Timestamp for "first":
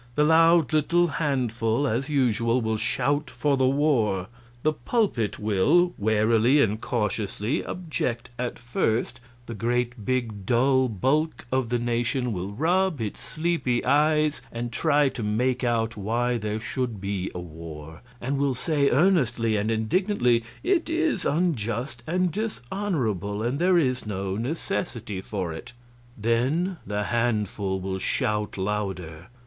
8.57-9.19